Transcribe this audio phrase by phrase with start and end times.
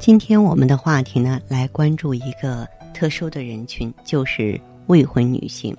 [0.00, 5.76] 今天我们的话题呢，来关注一个特殊的人群，就是未婚女性。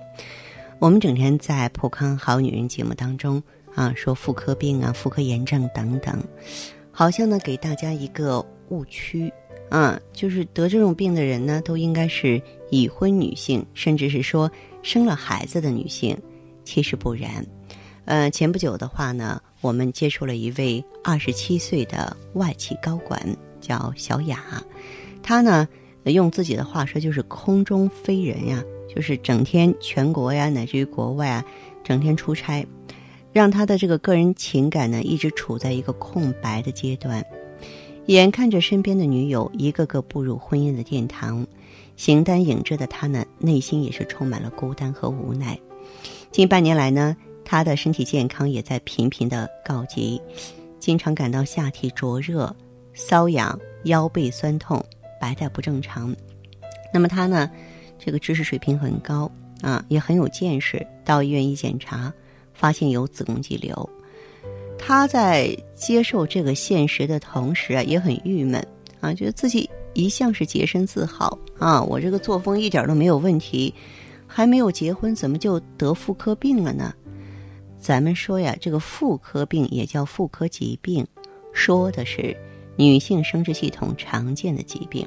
[0.78, 3.42] 我们整天在《普康好女人》节目当中。
[3.74, 6.22] 啊，说妇科病啊、妇科炎症等等，
[6.90, 9.32] 好像呢给大家一个误区
[9.70, 14.50] 啊，就是得这种病的人呢，都应该是已婚女性，甚至是说
[14.82, 16.16] 生了孩子的女性。
[16.64, 17.44] 其实不然。
[18.04, 23.18] 呃，前不久的话呢，我们接触了一位二十七岁的外企高管，
[23.62, 24.62] 叫小雅。
[25.22, 25.66] 她呢，
[26.04, 28.62] 用自己的话说，就是空中飞人呀，
[28.94, 31.44] 就是整天全国呀，乃至于国外啊，
[31.82, 32.66] 整天出差。
[33.32, 37.24] 让他的这个个人情感呢，一直处在一个空白的阶段，
[38.04, 41.46] 眼看着身边的女友一个个步入婚姻的殿堂，
[41.96, 45.58] 形单影只的他呢，内心也是充满了孤单和无奈。
[46.30, 50.20] 近半年来呢，他的身体健康也在频频的告急，
[50.78, 52.54] 经常感到下体灼热、
[52.94, 54.84] 瘙痒、腰背酸痛、
[55.20, 56.14] 白带不正常。
[56.92, 57.50] 那么他呢，
[57.98, 59.30] 这个知识水平很高
[59.62, 62.12] 啊，也很有见识，到医院一检查。
[62.54, 63.90] 发现有子宫肌瘤，
[64.78, 68.64] 他在接受这个现实的同时啊，也很郁闷
[69.00, 73.74] 啊，觉得自己一向是洁身自好啊，我这个作风一点都没有问题，
[74.26, 76.94] 还没有结婚怎么就得妇科病了呢？
[77.80, 81.04] 咱们说呀，这个妇科病也叫妇科疾病，
[81.52, 82.36] 说的是
[82.76, 85.06] 女性生殖系统常见的疾病。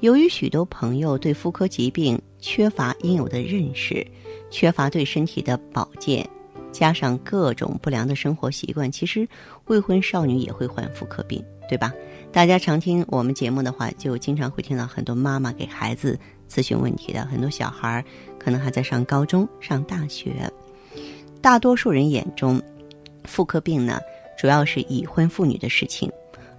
[0.00, 4.06] 由于许多朋友对妇科疾病缺乏应有的认识，
[4.50, 6.26] 缺乏对身体的保健。
[6.72, 9.28] 加上各种不良的生活习惯，其实
[9.66, 11.92] 未婚少女也会患妇科病，对吧？
[12.30, 16.16] 大家常听我们节目的话，就经常会听到很多妈妈给孩子
[16.48, 18.04] 咨询问题的，很多小孩儿
[18.38, 20.48] 可能还在上高中、上大学。
[21.42, 22.62] 大多数人眼中，
[23.24, 23.98] 妇科病呢，
[24.38, 26.08] 主要是已婚妇女的事情，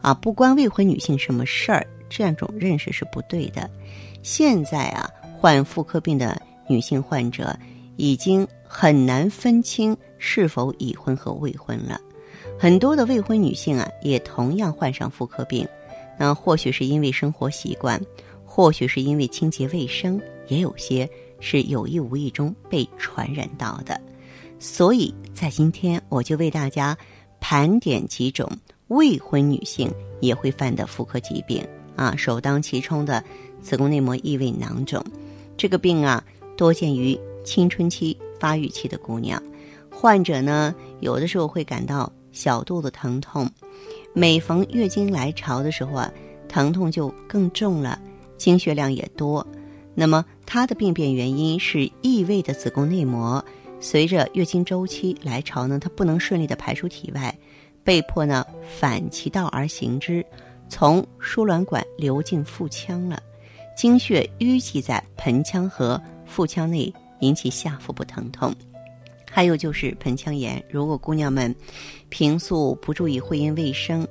[0.02, 3.70] 啊，不关未婚女性什么事儿，这样种认识是不对的。
[4.24, 7.58] 现在啊，患妇科病的女性患者
[7.98, 8.48] 已经。
[8.74, 12.00] 很难分清是否已婚和未婚了，
[12.58, 15.68] 很多的未婚女性啊，也同样患上妇科病。
[16.18, 18.02] 那或许是因为生活习惯，
[18.46, 21.08] 或许是因为清洁卫生，也有些
[21.42, 24.00] 是有意无意中被传染到的。
[24.58, 26.98] 所以在今天，我就为大家
[27.42, 28.50] 盘点几种
[28.91, 31.66] 未婚女性也会犯的妇科疾病
[31.96, 33.24] 啊，首当其冲的
[33.62, 35.03] 子宫内膜异位囊肿，
[35.57, 36.24] 这个病啊，
[36.56, 38.18] 多见于青春期。
[38.41, 39.40] 发育期的姑娘，
[39.91, 43.47] 患者呢，有的时候会感到小肚子疼痛，
[44.16, 46.12] 每逢月经来潮的时候啊，
[46.50, 48.02] 疼痛就更重了，
[48.40, 49.46] 经血量也多。
[49.94, 53.46] 那么，它的病变原因是异位的子宫内膜，
[53.79, 57.38] 随着月经周期来潮呢，它不能顺利的排出体外，
[57.84, 58.46] 被迫呢
[58.80, 60.25] 反其道而行之，
[60.69, 63.22] 从输卵管流进腹腔了，
[63.75, 66.94] 经血淤积在盆腔和腹腔内。
[67.22, 68.52] 引起下腹部疼痛，
[69.30, 70.59] 还有就是盆腔炎。
[70.68, 71.56] 如果姑娘们
[72.09, 74.08] 平素不注意会阴卫生，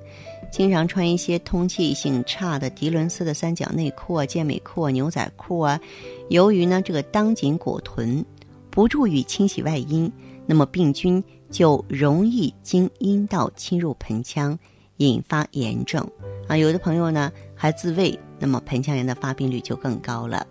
[0.52, 5.80] 经常穿一些通气性差的涤纶丝的三角内裤啊、健美裤啊、牛仔裤啊，
[6.28, 8.24] 由于呢这个当紧裹臀，
[8.70, 10.08] 不注意清洗外阴，
[10.50, 14.58] 那么病菌就容易经阴道侵入盆腔，
[14.96, 16.04] 引发炎症
[16.48, 16.56] 啊。
[16.56, 20.44] 有的朋友呢还自慰，那么盆腔炎的发病率就更高了。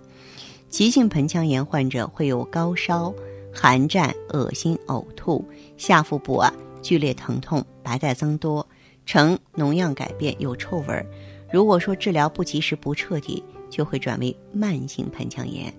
[0.70, 3.14] 急性盆腔炎患者会有高烧、
[3.54, 5.44] 寒战、恶心、呕吐，
[5.76, 6.50] 下腹部啊
[6.82, 8.66] 剧烈疼痛，白带增多，
[9.06, 11.06] 呈脓样改变，有臭味儿。
[11.52, 15.74] 如果说治疗不及时、不彻底，就会转为慢性盆腔炎。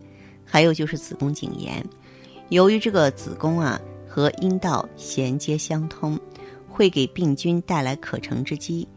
[0.45, 1.83] 还有就是子宫颈炎，
[2.51, 3.81] 由于这个子宫啊
[4.11, 6.19] 和阴道衔接相通，
[6.69, 8.89] 会给病菌带来可乘之机，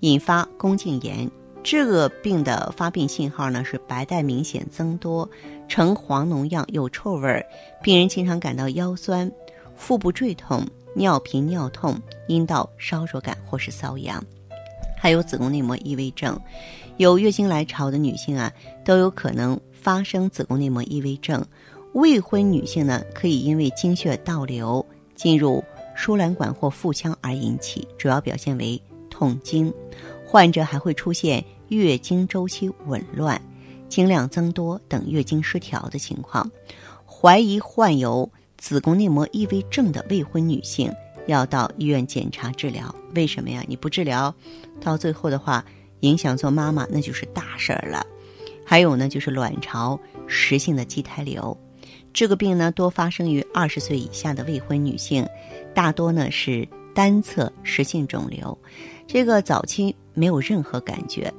[0.00, 1.28] 引发宫颈炎。
[1.64, 5.28] 这个病的发病信号呢是白带明显增多，
[5.68, 7.44] 呈黄脓样，有臭味儿，
[7.82, 9.30] 病人经常感到腰酸、
[9.74, 10.62] 腹部坠痛、
[10.94, 14.22] 尿频尿痛、阴道烧灼感或是瘙痒，
[14.96, 16.38] 还有子宫内膜异位症。
[16.98, 18.52] 有月经来潮的女性啊，
[18.84, 21.44] 都有可能发生子宫内膜异位症。
[21.98, 24.84] 未婚女性呢，可以因为经血倒流
[25.16, 25.62] 进入
[25.96, 28.80] 输卵管或腹腔而引起，主要表现为
[29.10, 29.72] 痛经，
[30.24, 31.44] 患者还会出现。
[31.70, 33.38] 月经周期紊乱、
[33.90, 36.50] 经量增多等月经失调的情况。
[37.04, 40.90] 怀疑患有子宫内膜异位症的未婚女性
[41.26, 42.94] 要到医院检查治疗。
[43.14, 43.62] 为什么呀？
[43.68, 44.34] 你不治疗，
[44.80, 45.62] 到最后的话
[46.00, 48.06] 影响做妈妈那就是大事儿了。
[48.64, 51.54] 还有呢，就是卵巢实性的畸胎瘤，
[52.12, 55.26] 这个病呢多发生于二十岁以下的未婚女性，
[55.74, 58.56] 大多呢是单侧实性肿瘤。
[59.06, 61.32] 这个早期没有任何感觉，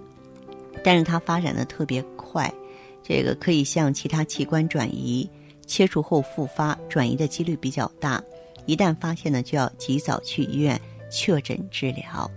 [0.84, 2.51] 但是它发展的特别快，
[3.04, 5.30] 这个可以向其他器官转移，
[5.68, 8.24] 切除后复发，转移的几率比较大。
[8.66, 10.80] 一旦发现呢，就要及早去医院
[11.12, 12.30] 确诊治疗。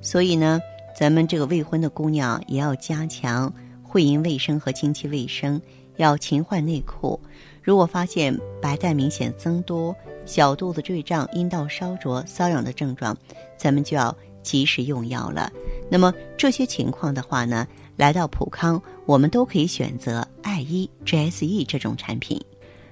[0.00, 0.60] 所以呢，
[0.98, 3.52] 咱们这个未婚的姑娘也要加强
[3.82, 5.60] 会阴卫生和经期卫生，
[5.96, 7.18] 要勤换内裤。
[7.64, 9.92] 如果发现白带明显增多、
[10.24, 13.16] 小肚子坠胀、阴道烧灼、瘙痒的症状，
[13.56, 14.14] 咱们就要。
[14.44, 15.50] 及时用药了，
[15.88, 17.66] 那么这些情况的话呢，
[17.96, 22.38] 来到普康，我们都可以选择爱伊 GSE 这种产品。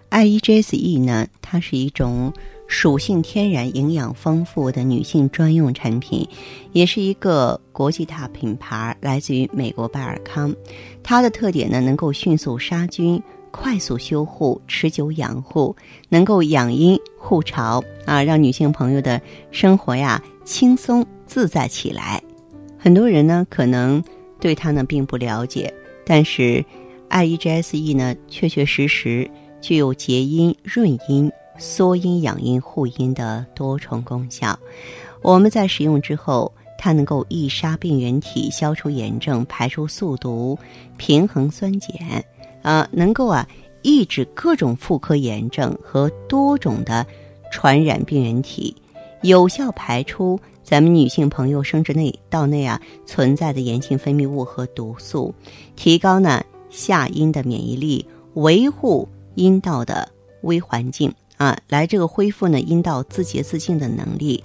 [0.08, 2.32] 爱伊 GSE 呢，它是一种
[2.66, 6.26] 属性天然、营养丰富的女性专用产品，
[6.72, 10.56] 也是一个国际大品牌，来自于美国拜尔康。
[11.02, 13.22] 它的特点呢，能够迅速杀菌、
[13.52, 15.76] 快速修护、持久养护，
[16.08, 19.20] 能够养阴护巢啊，让女性朋友的
[19.52, 21.06] 生活呀轻松。
[21.24, 22.22] 自在起来，
[22.76, 24.04] 很多人呢可能
[24.38, 25.72] 对它呢并不了解，
[26.04, 26.62] 但是
[27.08, 34.58] IEGSE 呢确确实实具有洁阴、润阴、缩阴、养阴、护阴的多重功效。
[35.22, 40.58] 我们在使用之后，它能够抑杀病原体、消除炎症、排出宿毒、
[40.98, 42.22] 平衡酸碱，
[42.62, 43.46] 啊，能够啊
[43.82, 47.06] 抑制各种妇科炎症和多种的
[47.50, 48.74] 传染病原体，
[49.22, 50.38] 有效排出。
[50.64, 55.34] 咱们女性朋友生殖内道内啊存在的炎性分泌物和毒素，
[55.74, 60.08] 提高呢下阴的免疫力，维护阴道的
[60.42, 64.42] 微环境啊，来这个恢复呢阴道自洁自净的能力。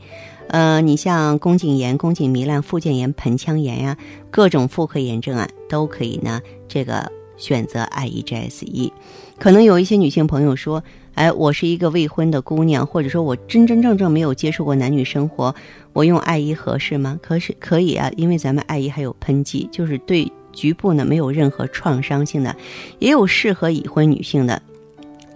[0.47, 3.95] 呃，你像宫颈炎、宫颈糜烂、附件炎、盆腔炎呀，
[4.31, 8.91] 各种妇科炎症啊，都可以呢这个选择 IEGSE。
[9.39, 10.83] 可能有一些女性朋友说。
[11.17, 15.55] 哎，我是一个未婚的姑娘，或者说我真真正正没有接触过男女生活，
[15.91, 17.19] 我用艾依合适吗？
[17.23, 22.55] 可是可以啊，因为咱们艾依还有喷剂，就是对局部呢没有任何创伤性的，
[22.99, 24.61] 也有适合已婚女性的，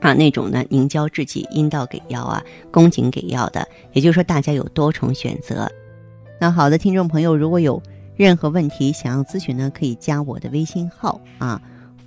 [0.01, 5.67] 啊那种呢凝胶制剂，阴道给药啊，宫颈给药的，也就是说大家有多重选择。
[6.39, 7.81] 那好的，听众朋友，如果有
[8.15, 11.59] 任何问题想要咨询呢，可以加我的微信号啊，